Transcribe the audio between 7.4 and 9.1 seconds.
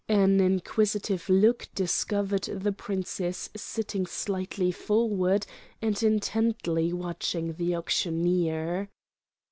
the auctioneer.